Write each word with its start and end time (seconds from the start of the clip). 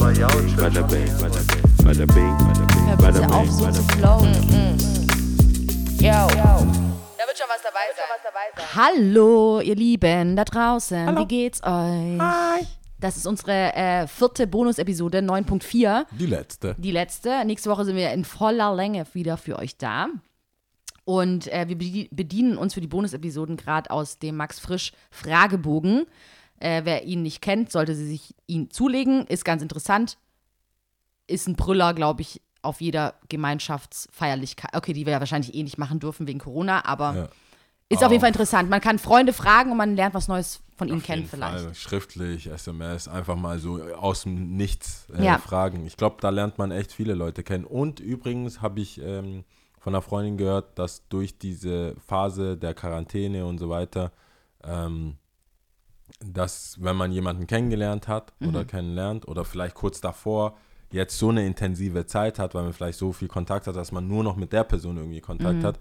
Bada 0.00 0.28
bing, 0.28 0.56
bada 0.56 0.82
bing, 0.86 1.06
bada 1.84 2.06
bing, 3.20 3.30
auf, 3.30 3.42
bing, 3.44 3.52
so 3.52 3.70
zu 3.70 3.82
bing. 3.82 3.98
flowen. 3.98 4.32
Yo. 5.98 6.08
Da 6.08 7.26
wird 7.26 7.36
schon 7.36 7.46
was 7.50 7.62
dabei 7.62 7.86
sein. 7.94 8.74
Hallo, 8.74 9.60
ihr 9.60 9.76
Lieben 9.76 10.36
da 10.36 10.44
draußen. 10.44 11.16
Wie 11.18 11.26
geht's 11.26 11.62
euch? 11.62 12.18
Hi. 12.18 12.66
Das 12.98 13.18
ist 13.18 13.26
unsere 13.26 13.74
äh, 13.74 14.06
vierte 14.06 14.46
Bonus-Episode 14.46 15.18
9.4. 15.18 16.06
Die 16.18 16.26
letzte. 16.26 16.74
Die 16.78 16.92
letzte. 16.92 17.44
Nächste 17.44 17.68
Woche 17.68 17.84
sind 17.84 17.96
wir 17.96 18.10
in 18.12 18.24
voller 18.24 18.74
Länge 18.74 19.04
wieder 19.12 19.36
für 19.36 19.58
euch 19.58 19.76
da. 19.76 20.06
Und 21.04 21.46
äh, 21.52 21.68
wir 21.68 21.76
bedie- 21.76 22.08
bedienen 22.10 22.56
uns 22.56 22.72
für 22.72 22.80
die 22.80 22.86
Bonus-Episoden 22.86 23.58
gerade 23.58 23.90
aus 23.90 24.18
dem 24.18 24.36
Max 24.36 24.58
Frisch 24.60 24.92
Fragebogen. 25.10 26.06
Äh, 26.60 26.82
wer 26.84 27.04
ihn 27.04 27.22
nicht 27.22 27.40
kennt, 27.42 27.72
sollte 27.72 27.94
sie 27.94 28.06
sich 28.06 28.34
ihn 28.46 28.70
zulegen. 28.70 29.26
Ist 29.26 29.44
ganz 29.44 29.62
interessant. 29.62 30.18
Ist 31.26 31.48
ein 31.48 31.56
Brüller, 31.56 31.94
glaube 31.94 32.22
ich, 32.22 32.40
auf 32.62 32.80
jeder 32.80 33.14
Gemeinschaftsfeierlichkeit. 33.28 34.74
Okay, 34.76 34.92
die 34.92 35.06
wir 35.06 35.12
ja 35.14 35.20
wahrscheinlich 35.20 35.54
eh 35.54 35.62
nicht 35.62 35.78
machen 35.78 36.00
dürfen 36.00 36.26
wegen 36.26 36.38
Corona, 36.38 36.84
aber 36.84 37.14
Ja. 37.14 37.28
ist 37.88 38.04
auf 38.04 38.10
jeden 38.10 38.20
Fall 38.20 38.28
interessant. 38.28 38.68
Man 38.68 38.80
kann 38.80 38.98
Freunde 38.98 39.32
fragen 39.32 39.70
und 39.70 39.78
man 39.78 39.96
lernt 39.96 40.14
was 40.14 40.28
Neues 40.28 40.60
von 40.76 40.88
ihnen 40.88 41.02
kennen 41.02 41.26
vielleicht. 41.26 41.64
Fall. 41.64 41.74
Schriftlich, 41.74 42.46
SMS, 42.46 43.08
einfach 43.08 43.36
mal 43.36 43.58
so 43.58 43.82
aus 43.94 44.22
dem 44.24 44.56
Nichts 44.56 45.06
äh, 45.16 45.24
Ja. 45.24 45.38
fragen. 45.38 45.86
Ich 45.86 45.96
glaube, 45.96 46.16
da 46.20 46.28
lernt 46.30 46.58
man 46.58 46.70
echt 46.70 46.92
viele 46.92 47.14
Leute 47.14 47.42
kennen. 47.42 47.64
Und 47.64 48.00
übrigens 48.00 48.60
habe 48.60 48.80
ich 48.80 49.00
ähm, 49.00 49.44
von 49.78 49.94
einer 49.94 50.02
Freundin 50.02 50.36
gehört, 50.36 50.78
dass 50.78 51.08
durch 51.08 51.38
diese 51.38 51.96
Phase 52.06 52.56
der 52.58 52.74
Quarantäne 52.74 53.46
und 53.46 53.58
so 53.58 53.70
weiter, 53.70 54.12
ähm, 54.62 55.16
dass 56.24 56.76
wenn 56.80 56.96
man 56.96 57.12
jemanden 57.12 57.46
kennengelernt 57.46 58.08
hat 58.08 58.32
Mhm. 58.40 58.48
oder 58.48 58.64
kennenlernt 58.64 59.26
oder 59.28 59.44
vielleicht 59.44 59.74
kurz 59.74 60.00
davor 60.00 60.56
jetzt 60.92 61.18
so 61.18 61.28
eine 61.28 61.46
intensive 61.46 62.06
Zeit 62.06 62.38
hat, 62.38 62.54
weil 62.54 62.64
man 62.64 62.72
vielleicht 62.72 62.98
so 62.98 63.12
viel 63.12 63.28
Kontakt 63.28 63.66
hat, 63.66 63.76
dass 63.76 63.92
man 63.92 64.08
nur 64.08 64.24
noch 64.24 64.36
mit 64.36 64.52
der 64.52 64.64
Person 64.64 64.96
irgendwie 64.96 65.20
Kontakt 65.20 65.58
Mhm. 65.58 65.64
hat, 65.64 65.78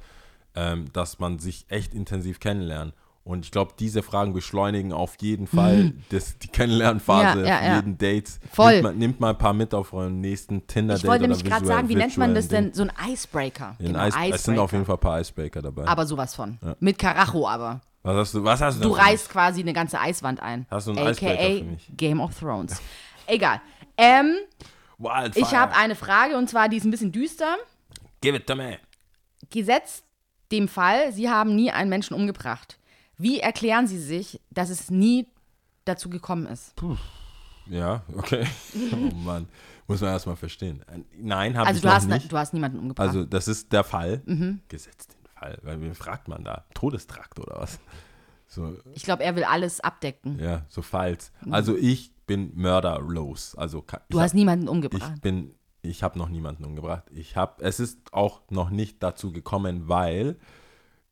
ähm, 0.55 0.85
dass 0.93 1.19
man 1.19 1.39
sich 1.39 1.65
echt 1.69 1.93
intensiv 1.93 2.39
kennenlernt. 2.39 2.93
Und 3.25 3.45
ich 3.45 3.51
glaube, 3.51 3.73
diese 3.77 4.01
Fragen 4.01 4.33
beschleunigen 4.33 4.91
auf 4.93 5.15
jeden 5.19 5.45
Fall 5.45 5.93
das, 6.09 6.37
die 6.39 6.47
Kennenlernphase 6.47 7.39
Mhm. 7.39 7.45
Ja, 7.45 7.61
ja, 7.61 7.65
ja. 7.67 7.75
jeden 7.75 7.97
Dates. 7.97 8.39
Voll. 8.51 8.71
Nimmt 8.73 8.83
mal, 8.83 8.93
nimmt 8.95 9.19
mal 9.19 9.29
ein 9.31 9.37
paar 9.37 9.53
mit 9.53 9.73
auf 9.73 9.93
euren 9.93 10.19
nächsten 10.21 10.65
Tinder-Date 10.65 11.03
Ich 11.03 11.07
wollte 11.09 11.21
nämlich 11.27 11.43
gerade 11.43 11.65
sagen, 11.65 11.89
wie 11.89 11.95
nennt 11.95 12.17
man 12.17 12.33
das 12.33 12.47
denn? 12.47 12.73
So 12.73 12.83
ein 12.83 12.91
Icebreaker. 13.11 13.75
Ding. 13.79 13.87
Genau, 13.87 13.99
Ein 13.99 14.13
Eis, 14.13 14.35
es 14.35 14.43
sind 14.43 14.57
auf 14.57 14.71
Icebreaker. 14.71 14.73
jeden 14.77 14.85
Fall 14.85 14.95
ein 14.95 14.99
paar 14.99 15.19
Icebreaker 15.21 15.61
dabei. 15.61 15.85
Aber 15.87 16.05
sowas 16.05 16.33
von. 16.33 16.57
Ja. 16.63 16.75
Mit 16.79 16.97
Karacho 16.97 17.47
aber. 17.47 17.81
Was 18.03 18.15
hast 18.15 18.33
du, 18.33 18.43
was 18.43 18.61
hast 18.61 18.79
du 18.79 18.83
Du 18.87 18.91
reißt 18.93 19.29
quasi 19.29 19.61
eine 19.61 19.73
ganze 19.73 19.99
Eiswand 19.99 20.41
ein. 20.41 20.65
Hast 20.69 20.87
du 20.87 20.91
einen 20.91 21.07
AKA 21.07 21.35
für 21.57 21.63
mich? 21.63 21.91
Game 21.95 22.19
of 22.21 22.37
Thrones. 22.39 22.81
Egal. 23.27 23.61
Ähm, 23.97 24.35
Wildfire. 24.97 25.45
ich 25.45 25.53
habe 25.53 25.75
eine 25.75 25.95
Frage 25.95 26.37
und 26.37 26.49
zwar, 26.49 26.69
die 26.69 26.77
ist 26.77 26.85
ein 26.85 26.91
bisschen 26.91 27.11
düster. 27.11 27.57
Give 28.21 28.35
it 28.35 28.47
to 28.47 28.55
me. 28.55 28.79
Gesetzt 29.49 30.03
dem 30.51 30.67
Fall, 30.67 31.11
Sie 31.13 31.29
haben 31.29 31.55
nie 31.55 31.71
einen 31.71 31.89
Menschen 31.89 32.13
umgebracht. 32.15 32.77
Wie 33.17 33.39
erklären 33.39 33.87
Sie 33.87 33.99
sich, 33.99 34.39
dass 34.49 34.69
es 34.69 34.89
nie 34.89 35.27
dazu 35.85 36.09
gekommen 36.09 36.47
ist? 36.47 36.73
Ja, 37.67 38.03
okay. 38.15 38.45
oh 38.93 39.13
Mann. 39.15 39.47
Muss 39.87 40.01
man 40.01 40.11
erstmal 40.11 40.35
verstehen. 40.35 40.83
Äh, 40.87 40.99
Nein, 41.17 41.57
habe 41.57 41.67
Also 41.67 41.77
ich 41.77 41.81
du 41.83 41.89
hast, 41.91 42.07
ne- 42.07 42.15
nicht. 42.15 42.31
du 42.31 42.37
hast 42.37 42.53
niemanden 42.53 42.79
umgebracht. 42.79 43.07
Also 43.07 43.25
das 43.25 43.47
ist 43.47 43.71
der 43.73 43.83
Fall. 43.83 44.21
Mhm. 44.25 44.61
Gesetzt 44.67 45.15
Fall. 45.39 45.57
Weil 45.63 45.81
wen 45.81 45.95
fragt 45.95 46.27
man 46.27 46.43
da? 46.43 46.65
Todestrakt 46.73 47.39
oder 47.39 47.59
was? 47.59 47.79
So, 48.47 48.75
ich 48.93 49.03
glaube, 49.03 49.23
er 49.23 49.35
will 49.35 49.43
alles 49.43 49.79
abdecken. 49.79 50.39
ja, 50.39 50.65
so 50.69 50.81
falls. 50.81 51.31
Also 51.51 51.77
ich 51.77 52.11
bin 52.25 52.51
mörderlos. 52.55 53.55
Also 53.55 53.83
Du 54.09 54.19
hast 54.19 54.33
niemanden 54.33 54.65
hab, 54.67 54.73
umgebracht. 54.73 55.11
ich 55.15 55.21
bin, 55.21 55.53
ich 55.81 56.03
habe 56.03 56.17
noch 56.17 56.29
niemanden 56.29 56.65
umgebracht. 56.65 57.03
Ich 57.11 57.35
habe, 57.35 57.63
es 57.63 57.79
ist 57.79 57.99
auch 58.11 58.41
noch 58.49 58.69
nicht 58.71 59.01
dazu 59.03 59.31
gekommen, 59.31 59.87
weil 59.87 60.37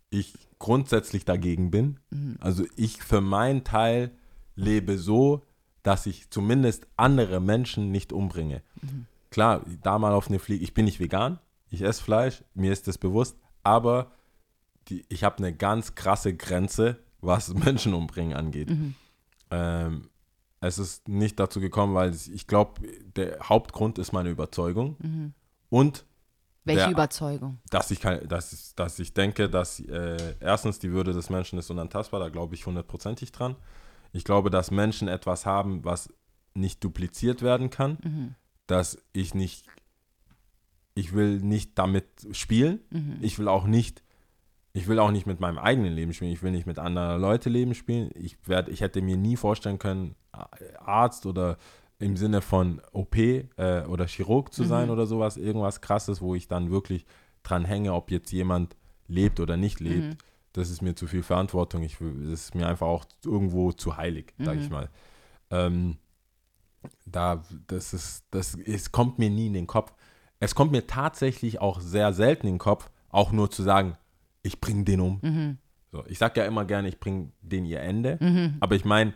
ich 0.10 0.34
grundsätzlich 0.60 1.26
dagegen 1.26 1.70
bin. 1.70 2.00
Mhm. 2.10 2.38
Also 2.40 2.66
ich 2.76 3.04
für 3.04 3.22
meinen 3.22 3.64
Teil 3.64 4.12
lebe 4.56 4.98
so, 4.98 5.44
dass 5.84 6.06
ich 6.06 6.30
zumindest 6.32 6.88
andere 6.98 7.40
Menschen 7.40 7.92
nicht 7.92 8.12
umbringe. 8.14 8.62
Mhm. 8.82 9.06
Klar, 9.30 9.62
da 9.84 10.00
mal 10.00 10.14
auf 10.14 10.28
eine 10.28 10.40
Fliege. 10.40 10.64
Ich 10.64 10.74
bin 10.74 10.86
nicht 10.86 11.00
vegan, 11.00 11.40
ich 11.70 11.82
esse 11.82 12.02
Fleisch, 12.04 12.44
mir 12.56 12.72
ist 12.72 12.88
das 12.88 12.98
bewusst, 12.98 13.38
aber 13.64 14.12
die, 14.90 15.06
ich 15.09 15.24
habe 15.24 15.38
eine 15.40 15.53
ganz 15.53 15.96
krasse 15.96 16.36
Grenze, 16.36 16.98
was 17.22 17.53
Menschen 17.53 17.94
umbringen 17.94 18.36
angeht. 18.36 18.70
Mhm. 18.70 18.96
Ähm, 19.52 20.09
es 20.59 20.80
ist 20.80 21.08
nicht 21.08 21.40
dazu 21.40 21.59
gekommen, 21.59 21.94
weil 21.94 22.14
ich, 22.14 22.48
glaube, 22.48 22.81
der 23.16 23.40
Hauptgrund 23.44 24.00
ist 24.00 24.12
meine 24.12 24.30
Überzeugung 24.30 24.96
Mhm. 25.00 25.34
und 25.70 26.06
Welche 26.64 26.81
der- 26.81 26.92
Überzeugung? 26.92 27.59
dass 27.70 27.92
ich, 27.92 28.00
kein, 28.02 28.28
dass, 28.28 28.52
ich- 28.53 28.75
dass 28.75 29.00
ich 29.00 29.14
denke, 29.14 29.50
dass 29.50 29.80
äh, 29.80 30.36
erstens 30.40 30.80
die 30.80 30.92
Würde 30.92 31.14
des 31.14 31.30
Menschen 31.30 31.59
ist 31.59 31.69
unantastbar, 31.69 32.19
da 32.19 32.30
glaube 32.30 32.56
ich 32.56 32.66
hundertprozentig 32.66 33.31
dran. 33.31 33.56
Ich 34.14 34.24
glaube, 34.24 34.50
dass 34.50 34.72
Menschen 34.72 35.08
etwas 35.08 35.46
haben, 35.46 35.86
was 35.86 36.09
nicht 36.56 36.84
dupliziert 36.84 37.42
werden 37.44 37.69
kann, 37.69 37.98
Mhm. 38.04 38.36
dass 38.66 38.98
ich 39.14 39.34
nicht, 39.36 39.66
ich 40.96 41.14
will 41.14 41.40
nicht 41.40 41.78
damit 41.78 42.06
spielen, 42.31 42.80
Mhm. 42.90 43.18
ich 43.22 43.38
will 43.38 43.48
auch 43.48 43.66
nicht, 43.66 44.02
ich 44.78 44.88
will 44.88 45.00
auch 45.00 45.10
nicht 45.10 45.26
mit 45.26 45.40
meinem 45.40 45.58
eigenen 45.58 45.92
Leben 45.92 46.14
spielen, 46.14 46.32
ich 46.32 46.44
will 46.44 46.52
nicht 46.52 46.68
mit 46.68 46.78
anderen 46.78 47.20
Leute 47.20 47.50
Leben 47.50 47.74
spielen. 47.74 48.12
Ich, 48.14 48.38
werd, 48.46 48.70
ich 48.70 48.82
hätte 48.82 49.02
mir 49.02 49.18
nie 49.18 49.36
vorstellen 49.36 49.80
können, 49.80 50.14
Arzt 50.80 51.26
oder 51.26 51.58
im 51.98 52.16
Sinne 52.16 52.42
von 52.42 52.80
OP 52.92 53.16
äh, 53.18 53.44
oder 53.88 54.06
Chirurg 54.06 54.54
zu 54.54 54.66
sein 54.66 54.92
oder 54.92 55.08
sowas, 55.08 55.36
irgendwas 55.36 55.82
krasses, 55.82 56.22
wo 56.22 56.36
ich 56.36 56.48
dann 56.48 56.70
wirklich 56.70 57.08
dran 57.42 57.66
hänge, 57.66 57.92
ob 57.96 58.12
jetzt 58.12 58.32
jemand 58.32 58.76
lebt 59.08 59.40
oder 59.40 59.58
nicht 59.58 59.80
lebt. 59.80 60.24
Das 60.54 60.70
ist 60.70 60.84
mir 60.84 60.94
zu 60.94 61.08
viel 61.08 61.24
Verantwortung. 61.24 61.82
Ich, 61.82 61.98
das 61.98 62.42
ist 62.42 62.56
mir 62.56 62.68
einfach 62.68 62.86
auch 62.86 63.06
irgendwo 63.26 63.72
zu 63.72 63.98
heilig, 63.98 64.36
sag 64.38 64.60
ich 64.60 64.70
mal. 64.70 64.90
Ähm, 65.50 65.98
da, 67.06 67.44
das 67.66 67.96
ist, 67.96 68.26
das, 68.30 68.56
es 68.56 68.92
kommt 68.92 69.18
mir 69.18 69.32
nie 69.32 69.48
in 69.48 69.54
den 69.54 69.66
Kopf. 69.66 69.92
Es 70.40 70.54
kommt 70.54 70.72
mir 70.72 70.86
tatsächlich 70.86 71.62
auch 71.62 71.80
sehr 71.80 72.14
selten 72.14 72.46
in 72.46 72.54
den 72.54 72.60
Kopf, 72.60 72.92
auch 73.10 73.32
nur 73.32 73.50
zu 73.50 73.64
sagen, 73.64 73.98
ich 74.47 74.59
bringe 74.59 74.84
den 74.84 75.02
um. 75.02 75.58
So, 75.91 76.03
ich 76.08 76.18
sage 76.18 76.40
ja 76.41 76.46
immer 76.46 76.66
gerne, 76.66 76.90
ich 76.90 77.00
bringe 77.00 77.31
den 77.41 77.66
ihr 77.66 77.81
Ende, 77.81 78.18
aber 78.59 78.75
ich 78.75 78.85
meine, 78.85 79.13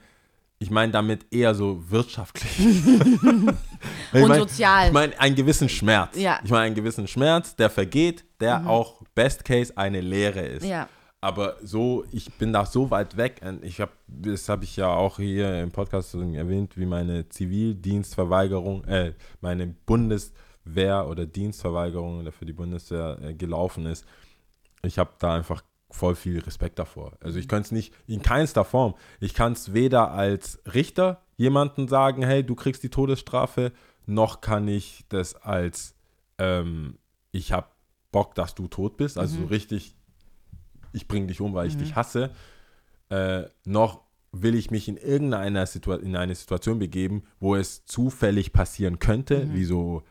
ich 0.61 0.69
meine 0.69 0.91
damit 0.91 1.25
eher 1.31 1.55
so 1.55 1.89
wirtschaftlich. 1.89 2.59
ich 2.59 4.21
Und 4.21 4.27
mein, 4.27 4.39
sozial. 4.39 4.87
Ich 4.87 4.93
meine 4.93 5.19
einen 5.19 5.35
gewissen 5.35 5.67
Schmerz. 5.67 6.15
Ja. 6.15 6.39
Ich 6.43 6.51
meine 6.51 6.65
einen 6.65 6.75
gewissen 6.75 7.07
Schmerz, 7.07 7.55
der 7.55 7.71
vergeht, 7.71 8.23
der 8.39 8.67
auch 8.67 9.01
Best 9.15 9.43
Case 9.43 9.75
eine 9.75 10.01
Lehre 10.01 10.41
ist. 10.41 10.65
Ja. 10.65 10.87
Aber 11.19 11.57
so, 11.63 12.03
ich 12.11 12.31
bin 12.33 12.53
da 12.53 12.65
so 12.65 12.91
weit 12.91 13.17
weg. 13.17 13.41
Ich 13.63 13.81
habe, 13.81 13.91
das 14.07 14.49
habe 14.49 14.63
ich 14.63 14.75
ja 14.75 14.93
auch 14.93 15.17
hier 15.17 15.61
im 15.61 15.71
Podcast 15.71 16.13
erwähnt, 16.13 16.77
wie 16.77 16.85
meine 16.85 17.27
Zivildienstverweigerung, 17.29 18.83
äh, 18.85 19.13
meine 19.39 19.67
Bundeswehr 19.67 21.07
oder 21.07 21.25
Dienstverweigerung 21.25 22.31
für 22.31 22.45
die 22.45 22.53
Bundeswehr 22.53 23.17
äh, 23.21 23.33
gelaufen 23.33 23.87
ist. 23.87 24.05
Ich 24.83 24.97
habe 24.97 25.11
da 25.19 25.35
einfach 25.35 25.63
voll 25.89 26.15
viel 26.15 26.39
Respekt 26.39 26.79
davor. 26.79 27.17
Also 27.21 27.37
ich 27.37 27.47
könnte 27.47 27.65
es 27.67 27.71
nicht 27.71 27.93
in 28.07 28.21
keinster 28.21 28.63
Form. 28.63 28.95
Ich 29.19 29.33
kann 29.33 29.53
es 29.53 29.73
weder 29.73 30.11
als 30.11 30.61
Richter 30.73 31.21
jemanden 31.35 31.87
sagen, 31.87 32.23
hey, 32.23 32.43
du 32.43 32.55
kriegst 32.55 32.83
die 32.83 32.89
Todesstrafe, 32.89 33.73
noch 34.05 34.41
kann 34.41 34.67
ich 34.67 35.05
das 35.09 35.35
als 35.35 35.95
ähm, 36.37 36.97
ich 37.31 37.51
habe 37.51 37.67
Bock, 38.11 38.35
dass 38.35 38.55
du 38.55 38.67
tot 38.67 38.97
bist, 38.97 39.17
also 39.17 39.39
so 39.39 39.45
richtig, 39.45 39.95
ich 40.91 41.07
bringe 41.07 41.27
dich 41.27 41.39
um, 41.39 41.53
weil 41.53 41.67
ich 41.67 41.77
dich 41.77 41.95
hasse, 41.95 42.31
äh, 43.09 43.43
noch 43.63 44.01
will 44.33 44.55
ich 44.55 44.71
mich 44.71 44.87
in 44.87 44.97
irgendeiner 44.97 45.65
Situa 45.65 45.97
in 45.97 46.15
eine 46.15 46.35
Situation 46.35 46.79
begeben, 46.79 47.23
wo 47.39 47.55
es 47.55 47.85
zufällig 47.85 48.53
passieren 48.53 48.99
könnte, 48.99 49.53
wie 49.53 49.65
so 49.65 50.03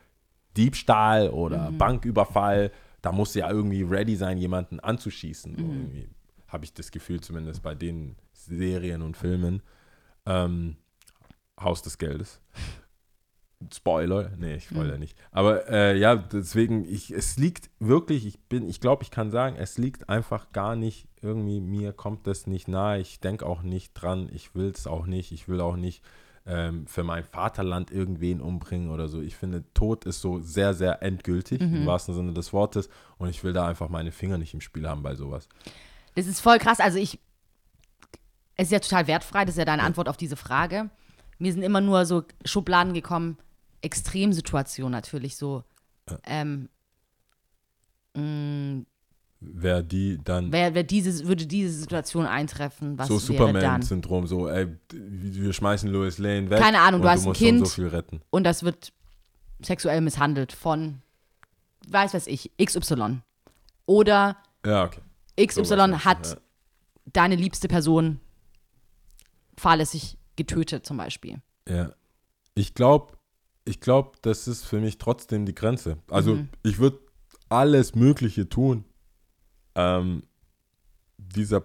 Diebstahl 0.57 1.31
oder 1.31 1.73
Banküberfall. 1.73 2.71
Da 3.03 3.13
musst 3.13 3.35
du 3.35 3.41
ja 3.41 3.51
irgendwie 3.51 3.83
ready 3.83 4.17
sein, 4.17 4.39
jemanden 4.39 4.81
anzuschießen. 4.81 5.57
So 5.57 5.63
irgendwie 5.63 6.09
habe 6.49 6.65
ich 6.65 6.75
das 6.75 6.91
Gefühl, 6.91 7.21
zumindest 7.21 7.63
bei 7.63 7.75
den 7.75 8.17
Serien 8.33 9.03
und 9.03 9.17
Filmen. 9.17 9.63
Ähm, 10.27 10.77
Haus 11.59 11.83
des 11.83 11.99
Geldes. 11.99 12.41
Spoiler, 13.73 14.31
nee, 14.39 14.55
ich 14.55 14.65
spoiler 14.65 14.97
nicht. 14.97 15.19
Aber 15.33 15.69
äh, 15.69 15.97
ja, 15.99 16.17
deswegen, 16.17 16.87
ich, 16.87 17.11
es 17.11 17.37
liegt 17.37 17.69
wirklich, 17.79 18.25
ich 18.25 18.41
bin, 18.41 18.67
ich 18.67 18.81
glaube, 18.81 19.03
ich 19.03 19.11
kann 19.11 19.31
sagen, 19.31 19.57
es 19.57 19.77
liegt 19.77 20.09
einfach 20.09 20.51
gar 20.53 20.77
nicht, 20.77 21.09
irgendwie, 21.21 21.61
mir 21.61 21.93
kommt 21.93 22.27
das 22.27 22.47
nicht 22.47 22.69
nahe, 22.69 23.01
ich 23.01 23.21
denke 23.21 23.45
auch 23.45 23.61
nicht 23.61 23.93
dran, 23.93 24.31
ich 24.33 24.55
will 24.55 24.71
es 24.71 24.87
auch 24.87 25.05
nicht, 25.05 25.31
ich 25.33 25.47
will 25.47 25.61
auch 25.61 25.77
nicht 25.77 26.03
ähm, 26.47 26.87
für 26.87 27.05
mein 27.05 27.25
Vaterland 27.25 27.91
irgendwen 27.91 28.41
umbringen 28.41 28.91
oder 28.91 29.09
so. 29.09 29.21
Ich 29.21 29.37
finde, 29.37 29.65
Tod 29.75 30.05
ist 30.05 30.21
so 30.21 30.41
sehr, 30.41 30.75
sehr 30.75 31.03
endgültig, 31.03 31.61
im 31.61 31.87
wahrsten 31.87 32.15
Sinne 32.15 32.33
des 32.33 32.53
Wortes, 32.53 32.89
und 33.19 33.29
ich 33.29 33.45
will 33.45 33.53
da 33.53 33.67
einfach 33.67 33.89
meine 33.89 34.13
Finger 34.13 34.39
nicht 34.39 34.55
im 34.55 34.61
Spiel 34.61 34.89
haben 34.89 35.03
bei 35.03 35.15
sowas. 35.15 35.49
Das 36.15 36.27
ist 36.27 36.41
voll 36.41 36.59
krass. 36.59 36.81
Also 36.81 36.99
ich, 36.99 37.19
es 38.57 38.67
ist 38.67 38.73
ja 38.73 38.81
total 38.81 39.07
wertfrei, 39.07 39.45
das 39.45 39.55
ist 39.55 39.59
ja 39.59 39.65
deine 39.65 39.83
Antwort 39.83 40.09
auf 40.09 40.17
diese 40.17 40.37
Frage. 40.37 40.91
Mir 41.39 41.53
sind 41.53 41.63
immer 41.63 41.81
nur 41.81 42.05
so 42.05 42.25
Schubladen 42.45 42.95
gekommen, 42.95 43.39
Extremsituation 43.83 44.91
natürlich 44.91 45.37
so. 45.37 45.65
Ähm, 46.25 46.69
mh, 48.15 48.85
Wer 49.43 49.83
die 49.83 50.19
dann 50.23 50.53
wer, 50.53 50.75
wer 50.75 50.83
diese, 50.83 51.27
würde 51.27 51.47
diese 51.47 51.73
Situation 51.73 52.27
eintreffen, 52.27 52.99
was 52.99 53.09
so 53.09 53.15
wäre? 53.15 53.21
Superman-Syndrom, 53.21 54.27
so, 54.27 54.49
ey, 54.49 54.69
wir 54.93 55.53
schmeißen 55.55 55.89
Lois 55.91 56.19
Lane 56.19 56.51
weg. 56.51 56.59
Keine 56.61 56.81
Ahnung, 56.81 57.01
du 57.01 57.09
hast 57.09 57.23
ein 57.23 57.29
musst 57.29 57.41
so 57.41 57.47
und 57.47 57.53
Kind. 57.55 57.67
so 57.67 57.75
viel 57.75 57.87
retten. 57.89 58.21
Und 58.29 58.45
das 58.45 58.63
wird 58.65 58.93
sexuell 59.63 60.03
misshandelt 60.03 60.53
von, 60.53 61.01
weiß 61.89 62.13
was 62.13 62.27
ich, 62.27 62.51
XY. 62.63 63.23
Oder 63.87 64.37
Ja, 64.65 64.85
okay. 64.85 65.01
XY 65.43 65.63
du, 65.65 66.05
hat 66.05 66.27
ja. 66.27 66.37
deine 67.15 67.37
liebste 67.37 67.67
Person 67.69 68.21
fahrlässig 69.57 70.19
getötet, 70.37 70.87
zum 70.87 70.97
Beispiel. 70.99 71.41
Ja. 71.69 71.93
Ich 72.55 72.75
glaube, 72.75 73.15
ich 73.65 73.81
glaube, 73.81 74.13
das 74.23 74.49
ist 74.49 74.65
für 74.67 74.81
mich 74.81 74.99
trotzdem 74.99 75.47
die 75.47 75.55
Grenze. 75.55 75.99
Also 76.11 76.35
Mhm. 76.37 76.49
ich 76.63 76.79
würde 76.79 76.99
alles 77.49 77.95
Mögliche 77.95 78.49
tun. 78.49 78.85
Ähm, 79.81 80.23
dieser. 81.19 81.63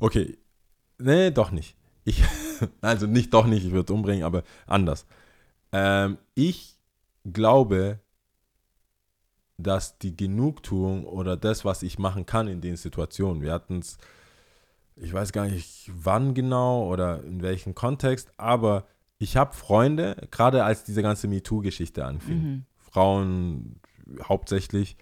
Okay. 0.00 0.38
Nee, 0.98 1.30
doch 1.30 1.50
nicht. 1.50 1.76
Ich, 2.04 2.22
also 2.80 3.06
nicht 3.06 3.32
doch 3.32 3.46
nicht, 3.46 3.64
ich 3.64 3.72
würde 3.72 3.92
umbringen, 3.92 4.24
aber 4.24 4.42
anders. 4.66 5.06
Ähm, 5.72 6.18
ich 6.34 6.76
glaube, 7.24 8.00
dass 9.56 9.98
die 9.98 10.16
Genugtuung 10.16 11.04
oder 11.04 11.36
das, 11.36 11.64
was 11.64 11.82
ich 11.82 11.98
machen 11.98 12.26
kann 12.26 12.48
in 12.48 12.60
den 12.60 12.76
Situationen, 12.76 13.42
wir 13.42 13.52
hatten 13.52 13.78
es, 13.78 13.98
ich 14.96 15.12
weiß 15.12 15.32
gar 15.32 15.46
nicht 15.46 15.90
wann 15.94 16.34
genau 16.34 16.88
oder 16.88 17.22
in 17.22 17.42
welchem 17.42 17.74
Kontext, 17.74 18.30
aber 18.36 18.86
ich 19.18 19.36
habe 19.36 19.54
Freunde, 19.54 20.16
gerade 20.30 20.64
als 20.64 20.84
diese 20.84 21.02
ganze 21.02 21.28
MeToo-Geschichte 21.28 22.04
anfing, 22.04 22.66
Frauen 22.76 23.80
hauptsächlich, 24.22 24.96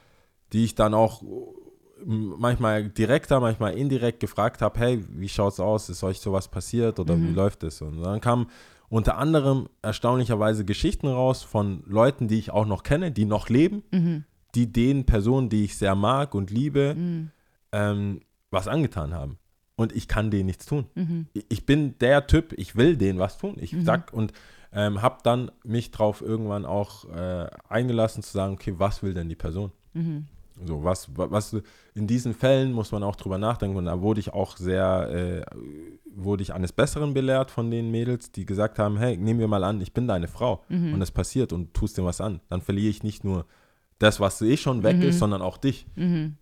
die 0.52 0.64
ich 0.64 0.75
dann 0.75 0.94
auch 0.94 1.22
manchmal 2.06 2.88
direkter, 2.88 3.40
manchmal 3.40 3.75
indirekt 3.75 4.20
gefragt 4.20 4.62
habe, 4.62 4.78
hey, 4.78 5.04
wie 5.08 5.28
schaut's 5.28 5.60
aus? 5.60 5.88
Ist 5.88 6.02
euch 6.02 6.19
sowas 6.20 6.49
passiert 6.49 6.99
oder 6.99 7.16
wie 7.16 7.32
läuft 7.34 7.62
es? 7.64 7.81
Und 7.82 8.02
dann 8.02 8.20
kamen 8.20 8.46
unter 8.88 9.16
anderem 9.19 9.69
erstaunlicherweise 9.81 10.64
Geschichten 10.64 11.06
raus 11.08 11.43
von 11.43 11.82
Leuten, 11.87 12.28
die 12.28 12.38
ich 12.38 12.50
auch 12.50 12.66
noch 12.66 12.82
kenne, 12.82 13.10
die 13.12 13.25
noch 13.25 13.49
leben, 13.49 13.82
die 14.54 14.70
den 14.72 15.04
Personen, 15.06 15.49
die 15.49 15.64
ich 15.64 15.76
sehr 15.78 15.94
mag 15.94 16.34
und 16.34 16.50
liebe, 16.50 16.94
ähm, 17.72 18.20
was 18.50 18.69
angetan 18.69 19.14
haben. 19.14 19.38
Und 19.76 19.93
ich 19.94 20.08
kann 20.08 20.31
denen 20.31 20.46
nichts 20.46 20.66
tun. 20.66 20.84
Ich- 21.32 21.46
Ich 21.49 21.66
bin 21.66 21.96
der 21.99 22.26
Typ, 22.26 22.52
ich 22.58 22.76
will 22.76 22.96
denen 22.96 23.19
was 23.19 23.38
tun. 23.38 23.56
Ich 23.58 23.75
sag 23.84 24.12
und 24.12 24.32
ähm, 24.75 25.00
habe 25.02 25.19
dann 25.22 25.50
mich 25.64 25.90
drauf 25.90 26.20
irgendwann 26.22 26.64
auch 26.66 27.06
äh, 27.14 27.46
eingelassen 27.69 28.22
zu 28.22 28.32
sagen, 28.32 28.54
okay, 28.54 28.75
was 28.78 29.02
will 29.02 29.14
denn 29.14 29.28
die 29.28 29.34
Person? 29.37 29.70
So, 30.67 30.85
was, 30.85 31.17
wa- 31.17 31.29
was 31.31 31.56
in 31.94 32.06
diesen 32.06 32.35
Fällen 32.35 32.73
muss 32.73 32.93
man 32.93 33.03
auch 33.03 33.17
drüber 33.17 33.38
nachdenken. 33.38 33.76
Und 33.76 33.87
da 33.87 34.00
wurde 34.00 34.20
ich 34.20 34.32
auch 34.32 34.56
sehr, 34.56 35.11
äh, 35.11 35.56
wurde 36.14 36.43
ich 36.43 36.53
eines 36.55 36.73
Besseren 36.73 37.14
belehrt 37.14 37.50
von 37.50 37.70
den 37.70 37.91
Mädels, 37.91 38.32
die 38.32 38.44
gesagt 38.44 38.79
haben, 38.79 38.97
hey, 38.99 39.17
nehmen 39.17 39.41
wir 39.41 39.49
mal 39.49 39.64
an, 39.64 39.81
ich 39.81 39.93
bin 39.93 40.06
deine 40.06 40.29
Frau 40.29 40.62
und 40.94 41.03
es 41.03 41.11
passiert 41.11 41.53
und 41.53 41.75
tust 41.75 41.97
dir 41.99 42.05
was 42.05 42.20
an. 42.20 42.41
Dann 42.49 42.61
verliere 42.61 42.91
ich 42.91 43.03
nicht 43.03 43.25
nur 43.25 43.47
das, 43.99 44.19
was 44.20 44.43
eh 44.43 44.56
schon 44.56 44.82
weg 44.82 45.00
ist, 45.03 45.19
sondern 45.20 45.43
auch 45.43 45.56
dich. 45.59 45.87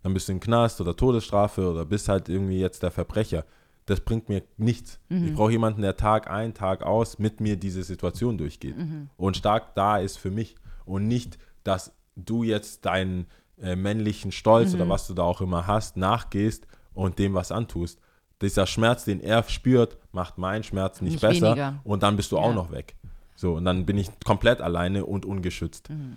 Dann 0.03 0.15
bist 0.15 0.29
du 0.29 0.33
im 0.33 0.41
Knast 0.41 0.81
oder 0.81 0.97
Todesstrafe 0.97 1.71
oder 1.71 1.85
bist 1.85 2.09
halt 2.09 2.29
irgendwie 2.29 2.59
jetzt 2.59 2.83
der 2.83 2.91
Verbrecher. 2.91 3.45
Das 3.87 4.01
bringt 4.01 4.29
mir 4.29 4.43
nichts. 4.57 5.01
Ich 5.09 5.35
brauche 5.35 5.51
jemanden, 5.53 5.83
der 5.83 5.97
Tag 5.97 6.31
ein, 6.31 6.55
Tag 6.55 6.83
aus 6.83 7.19
mit 7.19 7.41
mir 7.41 7.57
diese 7.57 7.83
Situation 7.83 8.39
durchgeht 8.39 8.77
und 9.17 9.37
stark 9.37 9.75
da 9.75 9.99
ist 9.99 10.17
für 10.17 10.31
mich 10.31 10.55
und 10.85 11.07
nicht, 11.09 11.39
dass 11.65 11.93
du 12.17 12.43
jetzt 12.45 12.85
deinen 12.87 13.27
äh, 13.63 13.77
männlichen 13.77 14.33
Stolz 14.33 14.75
oder 14.75 14.89
was 14.89 15.07
du 15.07 15.15
da 15.15 15.23
auch 15.23 15.41
immer 15.41 15.67
hast, 15.67 15.97
nachgehst 15.97 16.67
und 16.95 17.19
dem 17.19 17.35
was 17.35 17.53
antust. 17.53 17.99
Dieser 18.43 18.67
Schmerz, 18.67 19.05
den 19.05 19.21
er 19.21 19.43
spürt, 19.45 19.99
macht 20.13 20.39
meinen 20.39 20.63
Schmerz 20.65 21.01
nicht, 21.03 21.13
Nicht 21.15 21.21
besser 21.21 21.49
weniger. 21.49 21.81
und 21.85 22.03
dann 22.03 22.17
bist 22.17 22.33
du 22.33 22.39
auch 22.39 22.49
Ja. 22.49 22.55
noch 22.55 22.71
weg. 22.73 22.95
So, 23.37 23.55
und 23.55 23.65
dann 23.65 23.87
bin 23.87 23.97
ich 23.99 24.09
komplett 24.25 24.61
alleine 24.61 25.05
und 25.07 25.25
ungeschützt. 25.25 25.91
Mhm. 25.91 26.17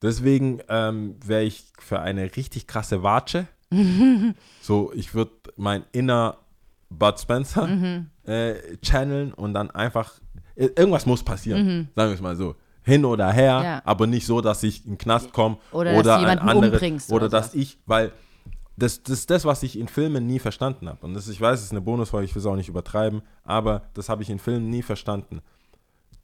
Deswegen 0.00 0.60
ähm, 0.68 1.16
wäre 1.24 1.42
ich 1.44 1.64
für 1.78 2.00
eine 2.00 2.34
richtig 2.36 2.66
krasse 2.66 3.02
Watsche. 3.02 3.46
so, 4.60 4.92
ich 4.94 5.14
würde 5.14 5.32
mein 5.56 5.84
inner 5.92 6.38
Bud 6.90 7.18
Spencer 7.18 7.66
Mhm. 7.66 8.10
äh, 8.26 8.54
channeln 8.82 9.32
und 9.32 9.54
dann 9.54 9.70
einfach, 9.70 10.12
i- 10.58 10.70
irgendwas 10.76 11.06
muss 11.06 11.22
passieren, 11.22 11.88
sagen 11.96 12.10
wir 12.10 12.14
es 12.14 12.20
mal 12.20 12.36
so. 12.36 12.54
Hin 12.84 13.04
oder 13.04 13.30
her, 13.32 13.58
Mhm. 13.58 13.64
Ja. 13.64 13.82
aber 13.84 14.06
nicht 14.06 14.26
so, 14.26 14.40
dass 14.40 14.62
ich 14.62 14.84
in 14.84 14.92
den 14.92 14.98
Knast 14.98 15.32
komme 15.32 15.58
Oder 15.70 15.92
oder, 15.92 16.02
dass 16.02 16.04
du 16.04 16.12
ein 16.14 16.20
jemanden 16.20 16.48
anderes, 16.48 16.72
umbringst 16.72 17.10
oder 17.12 17.26
oder 17.26 17.28
dass 17.28 17.54
ich, 17.54 17.78
weil 17.86 18.12
das, 18.76 19.02
das 19.02 19.20
ist 19.20 19.30
das, 19.30 19.44
was 19.44 19.62
ich 19.62 19.78
in 19.78 19.86
Filmen 19.86 20.26
nie 20.26 20.38
verstanden 20.38 20.88
habe. 20.88 21.04
Und 21.06 21.14
das, 21.14 21.28
ich 21.28 21.40
weiß, 21.40 21.58
es 21.60 21.66
ist 21.66 21.70
eine 21.72 21.80
Bonusfolge, 21.82 22.24
ich 22.24 22.34
will 22.34 22.40
es 22.40 22.46
auch 22.46 22.56
nicht 22.56 22.68
übertreiben, 22.68 23.22
aber 23.44 23.82
das 23.94 24.08
habe 24.08 24.22
ich 24.22 24.30
in 24.30 24.38
Filmen 24.38 24.70
nie 24.70 24.82
verstanden. 24.82 25.40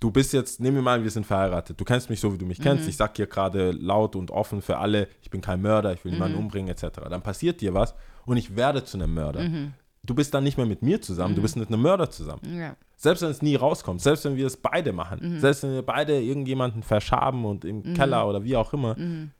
Du 0.00 0.10
bist 0.12 0.32
jetzt, 0.32 0.60
nehmen 0.60 0.76
wir 0.76 0.82
mal, 0.82 1.02
wir 1.02 1.10
sind 1.10 1.26
verheiratet. 1.26 1.78
Du 1.80 1.84
kennst 1.84 2.08
mich 2.08 2.20
so, 2.20 2.32
wie 2.32 2.38
du 2.38 2.46
mich 2.46 2.58
Mhm. 2.60 2.62
kennst. 2.62 2.88
Ich 2.88 2.96
sag 2.96 3.16
hier 3.16 3.26
gerade 3.26 3.72
laut 3.72 4.14
und 4.16 4.30
offen 4.30 4.62
für 4.62 4.78
alle, 4.78 5.08
ich 5.22 5.30
bin 5.30 5.40
kein 5.40 5.60
Mörder, 5.60 5.92
ich 5.92 6.04
will 6.04 6.12
niemanden 6.12 6.36
Mhm. 6.38 6.44
umbringen, 6.44 6.68
etc. 6.70 7.00
Dann 7.10 7.20
passiert 7.22 7.60
dir 7.60 7.74
was 7.74 7.94
und 8.24 8.36
ich 8.36 8.56
werde 8.56 8.82
zu 8.84 8.96
einem 8.96 9.12
Mörder. 9.12 9.40
Mhm. 9.42 9.74
Du 10.04 10.14
bist 10.14 10.32
dann 10.32 10.44
nicht 10.44 10.56
mehr 10.56 10.66
mit 10.66 10.82
mir 10.82 11.02
zusammen, 11.02 11.34
du 11.34 11.42
bist 11.42 11.56
mit 11.56 11.68
einem 11.68 11.82
Mörder 11.82 12.08
zusammen. 12.10 12.40
Ja. 12.56 12.76
Selbst 13.00 13.22
wenn 13.22 13.30
es 13.30 13.42
nie 13.42 13.54
rauskommt, 13.54 14.00
selbst 14.02 14.24
wenn 14.24 14.36
wir 14.36 14.46
es 14.46 14.56
beide 14.56 14.92
machen, 14.92 15.20
Mhm. 15.36 15.38
selbst 15.40 15.62
wenn 15.62 15.72
wir 15.72 15.82
beide 15.82 16.20
irgendjemanden 16.20 16.82
verschaben 16.82 17.44
und 17.44 17.64
im 17.64 17.94
Keller 17.94 18.28
oder 18.28 18.42
wie 18.42 18.56
auch 18.56 18.72
immer, 18.72 18.96
Mhm. 18.98 19.30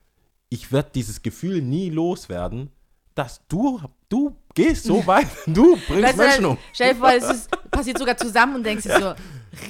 ich 0.49 0.71
werde 0.73 0.91
dieses 0.95 1.23
Gefühl 1.23 1.61
nie 1.61 1.91
loswerden, 1.91 2.71
dass 3.17 3.45
du, 3.49 3.81
du 4.09 4.37
gehst 4.55 4.85
so 4.85 5.05
weit, 5.09 5.27
du 5.47 5.77
bringst 5.89 6.05
Weißt 6.05 6.19
du, 6.19 6.23
Menschen 6.23 6.45
um. 6.47 6.59
stell 6.73 6.95
dir 6.95 7.01
vor, 7.01 7.11
es 7.13 7.29
ist, 7.29 7.51
passiert 7.71 7.99
sogar 7.99 8.17
zusammen 8.17 8.55
und 8.55 8.65
denkst 8.65 8.85
dir 8.85 9.01
so, 9.01 9.15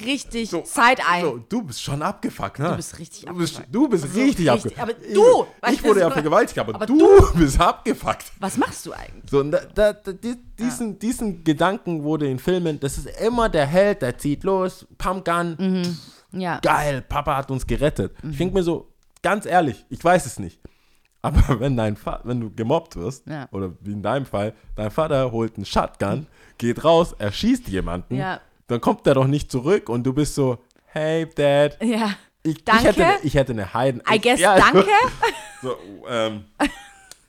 richtig 0.05 0.49
So, 0.49 0.63
Side-Eye. 0.65 1.21
So, 1.21 1.37
du 1.49 1.61
bist 1.63 1.81
schon 1.81 2.01
abgefuckt, 2.01 2.59
ne? 2.59 2.69
Du 2.69 2.75
bist 2.75 2.97
richtig 2.99 3.25
du 3.25 3.33
bist, 3.35 3.55
abgefuckt. 3.57 3.75
du 3.75 3.87
bist 3.89 4.03
Also 4.05 4.19
richtig 4.19 4.51
abgefuckt. 4.51 4.79
aber 4.81 4.93
du, 4.93 5.45
Ich 5.71 5.83
wurde 5.83 5.99
ja 6.01 6.11
vergewaltigt, 6.11 6.57
aber, 6.59 6.75
aber 6.75 6.85
du, 6.85 6.97
du- 6.97 7.33
bist 7.39 7.59
abgefuckt. 7.59 8.31
Was 8.39 8.57
machst 8.57 8.85
du 8.85 8.93
eigentlich? 8.93 9.29
So, 9.29 9.43
da, 9.43 9.59
da, 9.73 9.93
da, 9.93 10.11
die, 10.11 10.35
diesen, 10.57 10.97
diesen 10.99 11.43
Gedanken 11.43 12.03
wurde 12.03 12.27
in 12.29 12.39
Filmen, 12.39 12.79
das 12.79 12.97
ist 12.97 13.07
immer 13.21 13.49
der 13.49 13.65
Held, 13.65 14.01
der 14.01 14.17
zieht 14.17 14.43
los, 14.43 14.85
Pumpgun, 14.97 15.55
Mhm. 15.59 15.97
Ja. 16.39 16.59
geil, 16.59 17.01
Papa 17.01 17.37
hat 17.37 17.49
uns 17.49 17.65
gerettet. 17.65 18.13
Mhm. 18.23 18.31
Ich 18.31 18.37
denke 18.37 18.53
mir 18.55 18.63
so, 18.63 18.87
ganz 19.23 19.45
ehrlich, 19.45 19.83
ich 19.89 20.03
weiß 20.03 20.25
es 20.25 20.37
nicht. 20.39 20.59
Aber 21.21 21.59
wenn 21.59 21.75
dein 21.75 21.97
Va 21.97 22.21
wenn 22.23 22.39
du 22.39 22.49
gemobbt 22.49 22.95
wirst, 22.95 23.27
Ja. 23.27 23.49
oder 23.51 23.73
wie 23.81 23.91
in 23.91 24.01
deinem 24.01 24.25
Fall, 24.25 24.53
dein 24.75 24.89
Vater 24.91 25.31
holt 25.31 25.55
einen 25.57 25.65
Shotgun, 25.65 26.27
geht 26.57 26.83
raus, 26.85 27.13
erschießt 27.17 27.67
jemanden, 27.67 28.15
Ja. 28.15 28.39
Dann 28.69 28.79
kommt 28.81 29.05
der 29.05 29.15
doch 29.15 29.27
nicht 29.27 29.51
zurück 29.51 29.89
und 29.89 30.03
du 30.03 30.13
bist 30.13 30.35
so, 30.35 30.59
hey 30.85 31.27
Dad, 31.35 31.77
Ja. 31.83 32.13
ich, 32.43 32.63
Danke. 32.63 32.81
ich, 32.81 32.97
hätte, 32.97 33.07
ich 33.23 33.33
hätte 33.35 33.51
eine 33.51 33.73
Heiden. 33.73 34.01
I 34.09 34.15
ich, 34.15 34.21
guess 34.21 34.39
ja, 34.39 34.57
danke. 34.57 34.85
So, 35.61 35.75
ähm, 36.07 36.45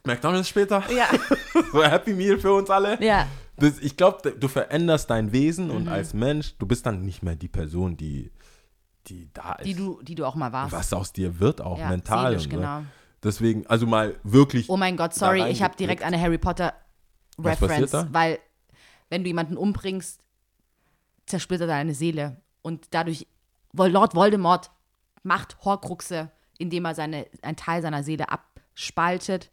McDonalds 0.05 0.49
später, 0.49 0.83
Ja. 0.95 1.09
so 1.73 1.83
Happy 1.83 2.13
Meal 2.15 2.39
für 2.39 2.53
uns 2.53 2.71
alle. 2.71 3.03
Ja. 3.03 3.27
Das, 3.57 3.79
ich 3.81 3.97
glaube, 3.97 4.31
du 4.33 4.49
veränderst 4.49 5.11
dein 5.11 5.33
Wesen 5.33 5.67
Mhm. 5.67 5.75
und 5.77 5.89
als 5.89 6.15
Mensch, 6.15 6.55
du 6.59 6.67
bist 6.67 6.87
dann 6.87 7.03
nicht 7.03 7.23
mehr 7.23 7.35
die 7.37 7.49
Person, 7.49 7.97
die, 7.97 8.31
die 9.09 9.29
da 9.35 9.55
ist. 9.55 9.67
Die 9.67 9.75
du, 9.75 10.01
die 10.03 10.15
du 10.15 10.25
auch 10.25 10.35
mal 10.37 10.53
warst. 10.53 10.73
was 10.73 10.93
aus 10.93 11.13
dir 11.13 11.41
wird, 11.41 11.61
auch 11.61 11.79
ja, 11.79 11.89
mental. 11.89 12.29
seelisch, 12.31 12.45
und 12.45 12.51
so. 12.53 12.57
genau. 12.59 12.83
Deswegen, 13.23 13.67
also 13.67 13.87
mal 13.87 14.15
wirklich. 14.23 14.71
Oh 14.71 14.77
mein 14.79 14.97
Gott, 14.97 15.13
sorry, 15.13 15.47
ich 15.51 15.63
habe 15.63 15.77
direkt 15.77 16.03
eine 16.03 16.19
Harry 16.19 16.39
Potter 16.39 16.73
Reference, 17.39 18.07
weil 18.13 18.39
wenn 19.11 19.23
du 19.25 19.29
jemanden 19.29 19.57
umbringst, 19.59 20.21
zersplittert 21.31 21.69
er 21.69 21.77
deine 21.77 21.95
Seele 21.95 22.37
und 22.63 22.87
dadurch 22.91 23.27
Lord 23.73 24.15
Voldemort 24.15 24.71
macht 25.23 25.57
Horcruxe, 25.65 26.31
indem 26.59 26.85
er 26.85 26.95
seine 26.95 27.27
einen 27.43 27.57
Teil 27.57 27.83
seiner 27.83 28.03
Seele 28.03 28.27
abspaltet, 28.29 29.51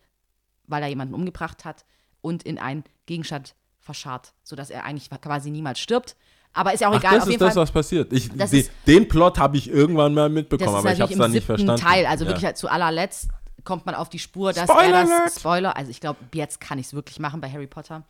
weil 0.65 0.81
er 0.83 0.89
jemanden 0.89 1.13
umgebracht 1.13 1.65
hat 1.65 1.85
und 2.21 2.43
in 2.43 2.57
einen 2.59 2.83
Gegenstand 3.05 3.55
verscharrt, 3.79 4.33
sodass 4.43 4.69
er 4.69 4.83
eigentlich 4.85 5.09
quasi 5.09 5.49
niemals 5.51 5.79
stirbt. 5.79 6.15
Aber 6.53 6.73
ist 6.73 6.79
ja 6.79 6.89
auch 6.89 6.93
Ach, 6.95 6.99
egal. 6.99 7.15
das 7.15 7.23
Auf 7.23 7.29
ist 7.29 7.41
das, 7.41 7.53
Fall. 7.53 7.63
was 7.63 7.71
passiert. 7.71 8.11
Ich, 8.11 8.29
die, 8.31 8.57
ist- 8.57 8.71
den 8.87 9.07
Plot 9.07 9.37
habe 9.37 9.57
ich 9.57 9.69
irgendwann 9.69 10.13
mal 10.13 10.27
mitbekommen, 10.29 10.75
aber 10.75 10.91
ich 10.91 10.99
habe 10.99 11.11
es 11.13 11.19
dann 11.19 11.31
nicht 11.31 11.45
verstanden. 11.45 11.79
Teil, 11.81 12.05
also 12.05 12.25
Ja. 12.25 12.29
wirklich 12.31 12.45
halt 12.45 12.57
zu 12.57 12.67
allerletzt 12.69 13.29
kommt 13.63 13.85
man 13.85 13.95
auf 13.95 14.09
die 14.09 14.19
Spur, 14.19 14.53
dass 14.53 14.69
Spoiler 14.69 14.89
er 14.89 14.97
Alert! 14.99 15.25
das 15.25 15.39
Spoiler, 15.39 15.75
also 15.75 15.91
ich 15.91 15.99
glaube, 15.99 16.19
jetzt 16.33 16.59
kann 16.61 16.79
ich 16.79 16.87
es 16.87 16.93
wirklich 16.93 17.19
machen 17.19 17.41
bei 17.41 17.49
Harry 17.49 17.67
Potter. 17.67 18.03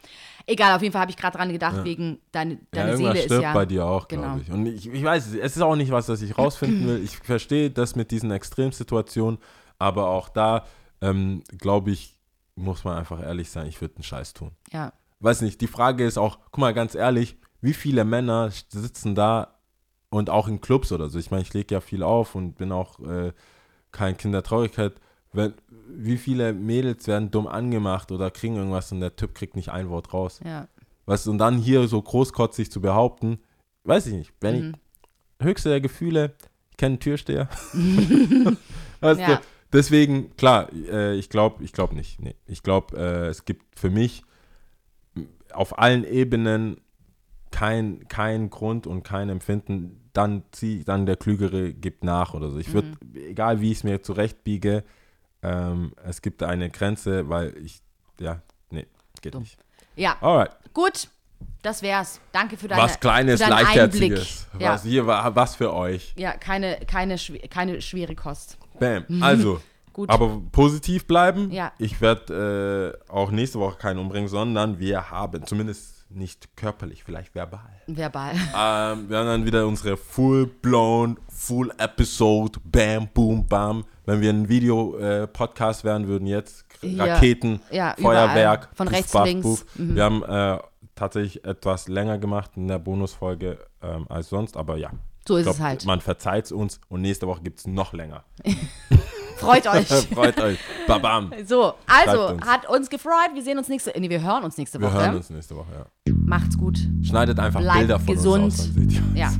Egal, 0.45 0.75
auf 0.75 0.81
jeden 0.81 0.91
Fall 0.91 1.01
habe 1.01 1.11
ich 1.11 1.17
gerade 1.17 1.37
dran 1.37 1.51
gedacht, 1.51 1.83
wegen 1.83 2.19
deine, 2.31 2.53
Ja, 2.53 2.59
deine 2.71 2.91
irgendwas 2.91 3.13
Seele 3.13 3.19
ist 3.19 3.25
stirbt 3.25 3.43
ja. 3.43 3.53
bei 3.53 3.65
dir 3.65 3.85
auch, 3.85 4.07
genau. 4.07 4.21
glaube 4.23 4.41
ich. 4.41 4.51
Und 4.51 4.65
ich, 4.65 4.87
ich 4.87 5.03
weiß, 5.03 5.27
es 5.27 5.33
es 5.33 5.55
ist 5.55 5.61
auch 5.61 5.75
nicht 5.75 5.91
was, 5.91 6.05
das 6.05 6.21
ich 6.21 6.37
rausfinden 6.37 6.87
will. 6.87 7.03
Ich 7.03 7.17
verstehe 7.17 7.71
das 7.71 7.95
mit 7.95 8.11
diesen 8.11 8.31
Extremsituationen, 8.31 9.39
aber 9.79 10.07
auch 10.07 10.29
da, 10.29 10.65
ähm, 11.01 11.43
glaube 11.57 11.91
ich, 11.91 12.17
muss 12.55 12.83
man 12.83 12.97
einfach 12.97 13.21
ehrlich 13.21 13.49
sein, 13.49 13.67
ich 13.67 13.79
würde 13.81 13.95
einen 13.95 14.03
Scheiß 14.03 14.33
tun. 14.33 14.51
Ja. 14.71 14.93
Weiß 15.19 15.41
nicht, 15.41 15.61
die 15.61 15.67
Frage 15.67 16.05
ist 16.05 16.17
auch, 16.17 16.39
guck 16.51 16.59
mal, 16.59 16.73
ganz 16.73 16.95
ehrlich, 16.95 17.37
wie 17.61 17.73
viele 17.73 18.03
Männer 18.03 18.51
sitzen 18.69 19.15
da 19.15 19.59
und 20.09 20.29
auch 20.29 20.47
in 20.47 20.61
Clubs 20.61 20.91
oder 20.91 21.09
so. 21.09 21.19
Ich 21.19 21.31
meine, 21.31 21.43
ich 21.43 21.53
lege 21.53 21.75
ja 21.75 21.81
viel 21.81 22.03
auf 22.03 22.35
und 22.35 22.55
bin 22.55 22.71
auch 22.71 22.99
äh, 22.99 23.33
kein 23.91 24.17
Kindertraurigkeit. 24.17 24.93
Wenn, 25.33 25.53
wie 25.89 26.17
viele 26.17 26.53
Mädels 26.53 27.07
werden 27.07 27.31
dumm 27.31 27.47
angemacht 27.47 28.11
oder 28.11 28.31
kriegen 28.31 28.55
irgendwas 28.55 28.91
und 28.91 29.01
der 29.01 29.15
Typ 29.15 29.35
kriegt 29.35 29.55
nicht 29.55 29.69
ein 29.69 29.89
Wort 29.89 30.13
raus. 30.13 30.39
Ja. 30.43 30.67
Du, 31.05 31.31
und 31.31 31.37
dann 31.37 31.57
hier 31.57 31.87
so 31.87 32.01
großkotzig 32.01 32.71
zu 32.71 32.81
behaupten, 32.81 33.39
weiß 33.83 34.07
ich 34.07 34.13
nicht. 34.13 34.33
Wenn 34.41 34.59
Mhm. 34.69 34.73
ich, 35.39 35.45
höchste 35.45 35.69
der 35.69 35.81
Gefühle, 35.81 36.33
ich 36.71 36.77
kenne 36.77 36.93
einen 36.93 36.99
Türsteher. 36.99 37.49
weißt 39.01 39.19
Ja. 39.21 39.35
du, 39.35 39.41
deswegen, 39.73 40.35
klar, 40.37 40.69
äh, 40.73 41.15
ich 41.15 41.29
glaube 41.29 41.63
ich 41.63 41.71
glaub 41.73 41.93
nicht. 41.93 42.19
Nee. 42.21 42.35
Ich 42.45 42.63
glaube, 42.63 42.97
äh, 42.97 43.27
es 43.27 43.45
gibt 43.45 43.79
für 43.79 43.89
mich 43.89 44.23
auf 45.53 45.77
allen 45.79 46.03
Ebenen 46.03 46.77
kein, 47.51 48.07
kein 48.07 48.49
Grund 48.49 48.85
und 48.87 49.03
kein 49.03 49.29
Empfinden, 49.29 50.09
dann 50.13 50.43
zieh, 50.51 50.83
dann 50.83 51.05
der 51.05 51.15
Klügere 51.15 51.73
gibt 51.73 52.03
nach 52.03 52.33
oder 52.33 52.51
so. 52.51 52.57
Ich 52.57 52.73
würde, 52.73 52.91
egal 53.15 53.61
wie 53.61 53.71
ich 53.71 53.77
es 53.79 53.83
mir 53.83 54.01
zurechtbiege, 54.01 54.83
ähm, 55.43 55.93
es 56.03 56.21
gibt 56.21 56.43
eine 56.43 56.69
Grenze, 56.69 57.29
weil 57.29 57.55
ich, 57.57 57.81
ja, 58.19 58.41
nee, 58.69 58.85
geht 59.21 59.33
Dumm. 59.33 59.43
nicht. 59.43 59.57
Ja, 59.95 60.17
Alright. 60.21 60.51
gut. 60.73 61.09
Das 61.61 61.81
wär's. 61.81 62.19
Danke 62.31 62.55
für 62.57 62.67
deine 62.67 62.81
Was 62.81 62.99
Kleines, 62.99 63.43
für 63.43 63.49
Leichtherziges. 63.49 64.47
Ja. 64.57 64.73
Was 64.73 64.83
hier 64.83 65.05
war, 65.05 65.35
was 65.35 65.55
für 65.55 65.73
euch. 65.73 66.13
Ja, 66.15 66.31
keine, 66.31 66.77
keine, 66.87 67.17
keine 67.49 67.81
schwere 67.81 68.15
Kost. 68.15 68.57
Bam. 68.79 69.05
Also, 69.21 69.61
Gut. 69.93 70.09
aber 70.09 70.41
positiv 70.51 71.05
bleiben. 71.05 71.51
Ja. 71.51 71.73
Ich 71.77 71.99
werde 71.99 72.95
äh, 73.07 73.11
auch 73.11 73.31
nächste 73.31 73.59
Woche 73.59 73.77
keinen 73.77 73.99
umbringen, 73.99 74.29
sondern 74.29 74.79
wir 74.79 75.09
haben, 75.11 75.45
zumindest 75.45 75.96
nicht 76.09 76.55
körperlich, 76.55 77.03
vielleicht 77.03 77.35
verbal. 77.35 77.69
Verbal. 77.87 78.31
Ähm, 78.33 79.09
wir 79.09 79.17
haben 79.17 79.27
dann 79.27 79.45
wieder 79.45 79.67
unsere 79.67 79.97
full-blown, 79.97 81.19
full 81.29 81.71
episode, 81.77 82.59
bam, 82.63 83.07
boom, 83.13 83.45
bam. 83.47 83.85
Wenn 84.05 84.21
wir 84.21 84.29
ein 84.31 84.47
Video-Podcast 84.49 85.83
wären 85.83 86.07
würden, 86.07 86.27
jetzt 86.27 86.65
Ja. 86.81 87.05
Raketen, 87.05 87.59
Ja, 87.71 87.95
überall. 87.97 88.27
Feuerwerk, 88.27 88.69
Von 88.73 88.87
puff, 88.87 88.95
rechts, 88.95 89.11
puff, 89.11 89.25
links. 89.25 89.43
puff. 89.47 89.65
Mhm. 89.75 89.95
Wir 89.95 90.03
haben 90.03 90.23
äh, 90.23 90.59
tatsächlich 90.95 91.43
etwas 91.45 91.87
länger 91.87 92.17
gemacht 92.17 92.51
in 92.55 92.67
der 92.67 92.79
Bonusfolge 92.79 93.59
ähm, 93.81 94.05
als 94.09 94.29
sonst, 94.29 94.55
aber 94.57 94.77
ja. 94.77 94.91
So 95.27 95.35
ist 95.37 95.43
glaub, 95.43 95.55
es 95.55 95.61
halt. 95.61 95.85
Man 95.85 95.99
verzeiht 95.99 96.45
es 96.45 96.51
uns 96.53 96.79
und 96.87 97.01
nächste 97.01 97.27
Woche 97.27 97.41
gibt 97.41 97.59
es 97.59 97.67
noch 97.67 97.91
länger. 97.93 98.23
Freut 99.37 99.67
euch. 99.73 99.87
Freut 99.87 100.39
euch. 100.41 100.57
Babam. 100.87 101.31
So, 101.45 101.73
also, 101.87 102.33
uns. 102.33 102.45
hat 102.45 102.69
uns 102.69 102.89
gefreut. 102.89 103.29
Wir 103.33 103.43
sehen 103.43 103.57
uns 103.57 103.67
nächste 103.69 103.93
Nee, 103.99 104.09
wir 104.09 104.21
hören 104.21 104.43
uns 104.43 104.57
nächste 104.57 104.79
Wir 104.79 104.87
Woche. 104.87 104.99
hören 105.05 105.15
uns 105.15 105.29
nächste 105.29 105.55
Woche, 105.55 105.67
ja. 105.77 106.13
Macht's 106.25 106.57
gut. 106.57 106.77
Schneidet 107.03 107.39
einfach 107.39 107.59
Bleibt 107.61 107.77
Bilder 107.79 107.99
von 107.99 108.15
gesund. 108.15 108.43
uns 108.45 108.59
aus, 108.59 108.65
dann 108.65 108.89
seht 108.89 108.91
ihr 108.93 109.03
uns. 109.03 109.17
Ja. 109.17 109.31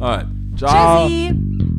Alright. 0.00 0.26
Ciao. 0.56 1.06
Tschüssi. 1.08 1.69